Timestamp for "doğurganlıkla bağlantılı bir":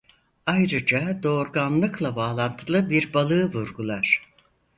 1.23-3.13